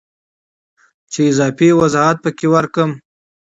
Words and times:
چې 1.11 1.19
اضافي 1.31 1.69
وضاحت 1.79 2.17
پکې 2.23 2.47
ورکړم 2.53 2.91